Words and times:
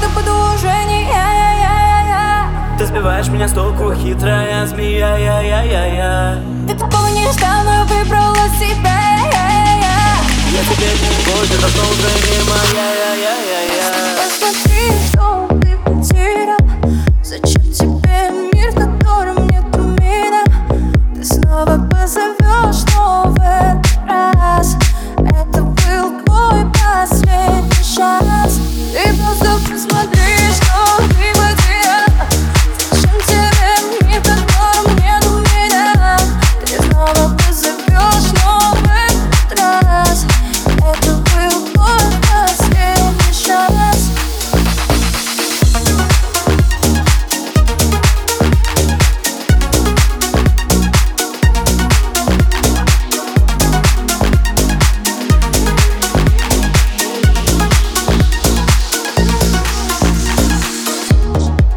это 0.00 0.08
продолжение 0.10 1.06
Ты 2.78 2.86
сбиваешь 2.86 3.28
меня 3.28 3.48
с 3.48 3.52
толку, 3.52 3.92
хитрая 3.94 4.66
змея 4.66 5.16
я 5.16 5.40
я 5.40 5.62
я 5.62 5.86
я 5.86 6.42
Ты 6.66 6.74
такого 6.74 7.08
не 7.08 7.24
но 7.64 7.84
выбрала 7.84 8.48
себя. 8.58 9.00
Я 10.52 10.62
теперь 10.64 10.98
не 11.00 11.24
твой, 11.24 11.46
ты 11.46 11.58
давно 11.60 11.82
уже 11.82 12.08
не 12.08 12.38
моя 12.48 12.72
я 12.74 12.88
я 12.92 13.14
я 13.14 13.34
я 13.34 13.39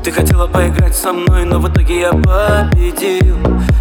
Ты 0.04 0.12
хотела 0.12 0.48
поиграть 0.48 0.94
со 0.94 1.14
мной, 1.14 1.46
но 1.46 1.60
в 1.60 1.72
итоге 1.72 2.02
я 2.02 2.12
победил. 2.12 3.38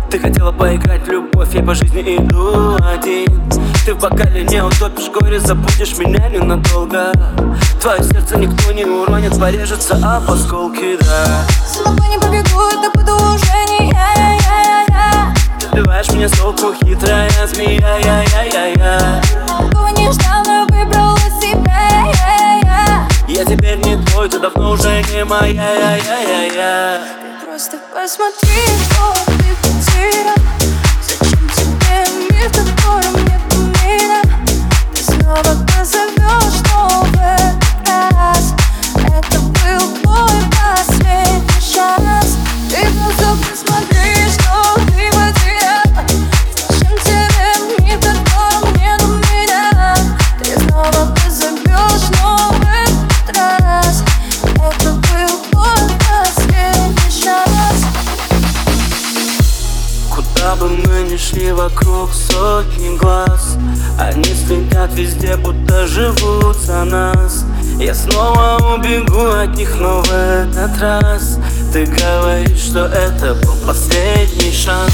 Ты 0.09 0.21
хотела 0.21 0.53
поиграть 0.53 1.03
в 1.03 1.11
любовь, 1.11 1.53
я 1.53 1.65
по 1.65 1.75
жизни 1.75 2.17
иду 2.17 2.77
один. 2.77 3.43
Ты 3.85 3.95
в 3.95 3.99
бокале 3.99 4.45
не 4.45 4.63
утопишь 4.63 5.11
горе, 5.11 5.41
забудешь 5.41 5.99
меня 5.99 6.29
ненадолго. 6.29 7.13
Твое 7.81 8.05
сердце 8.05 8.39
никто 8.39 8.71
не 8.71 8.85
уронит, 8.85 9.37
порежется 9.37 9.95
об 9.97 10.31
осколки, 10.31 10.97
да. 11.01 11.45
С 11.67 11.79
тобой 11.79 12.09
не 12.09 12.19
побегу, 12.21 12.69
это 12.69 12.91
продолжение 12.93 13.93
Ты 15.59 15.69
сбиваешь 15.73 16.09
меня 16.11 16.29
с 16.29 16.39
толку, 16.39 16.73
хитрая 16.85 17.31
змея 17.53 17.99
я 17.99 18.23
я 18.23 18.43
я 18.45 18.67
я 18.67 18.82
не 25.13 25.25
моя 25.25 25.53
я 25.53 25.97
я 25.97 26.21
я 26.21 26.43
я. 26.55 27.01
Ты 27.41 27.47
просто 27.47 27.79
посмотри, 27.93 28.63
что 28.85 29.15
ты 29.27 29.55
потерял 29.63 30.42
Куда 60.53 60.67
бы 60.67 60.77
мы 60.87 61.03
ни 61.05 61.17
шли, 61.17 61.51
вокруг 61.51 62.11
сотни 62.13 62.95
глаз. 62.99 63.57
Они 63.99 64.23
следят 64.23 64.93
везде, 64.93 65.37
будто 65.37 65.87
живут 65.87 66.57
за 66.57 66.85
нас. 66.85 67.45
Я 67.79 67.95
снова 67.95 68.59
убегу 68.75 69.29
от 69.29 69.57
них, 69.57 69.75
но 69.77 70.03
в 70.03 70.13
этот 70.13 70.79
раз 70.79 71.39
Ты 71.73 71.87
говоришь, 71.87 72.65
что 72.65 72.87
это 72.87 73.35
был 73.35 73.55
последний 73.67 74.53
шанс. 74.53 74.93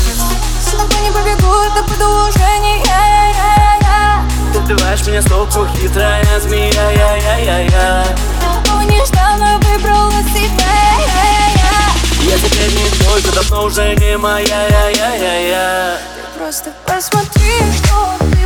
С 0.61 0.71
тобой 0.71 1.03
не 1.03 1.11
побегу, 1.11 1.53
это 1.73 1.83
продолжение 1.89 2.85
Ты 4.53 4.61
сбиваешь 4.61 5.07
меня 5.09 5.23
с 5.23 5.25
толку, 5.25 5.67
хитрая 5.77 6.41
змея 6.41 6.91
я 6.91 7.17
я 7.17 7.37
я 7.39 7.59
я 7.65 8.05
Такого 8.41 8.83
не 8.83 9.05
ждал, 9.05 9.37
но 9.39 9.59
выбрала 9.59 10.23
себя 10.23 10.69
Я 12.23 12.39
теперь 12.39 12.71
не 12.71 12.89
твой, 13.01 13.23
ты 13.23 13.33
давно 13.33 13.65
уже 13.65 13.97
не 13.97 14.17
моя 14.19 14.47
я 14.47 14.69
я 14.69 14.89
я 14.91 14.91
я 14.91 14.98
просто 16.49 16.73
посмотри, 16.87 17.51
что 17.77 18.38